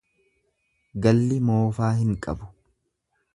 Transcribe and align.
Galli 1.07 1.37
moofaa 1.51 1.91
hin 1.99 2.17
qabu. 2.27 2.51